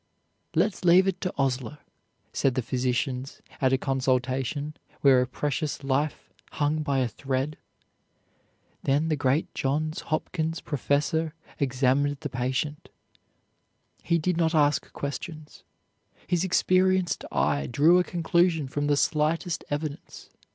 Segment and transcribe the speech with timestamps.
[0.55, 1.77] "Let's leave it to Osler,"
[2.33, 7.55] said the physicians at a consultation where a precious life hung by a thread.
[8.81, 12.89] Then the great Johns Hopkins professor examined the patient.
[14.01, 15.63] He did not ask questions.
[16.25, 20.31] His experienced eye drew a conclusion from the slightest evidence.